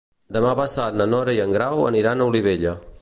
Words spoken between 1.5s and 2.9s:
Grau aniran a Olivella.